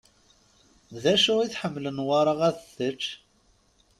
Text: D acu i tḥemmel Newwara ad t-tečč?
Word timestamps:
D 1.01 1.05
acu 1.13 1.33
i 1.39 1.47
tḥemmel 1.51 1.85
Newwara 1.91 2.33
ad 2.49 2.55
t-tečč? 2.57 3.03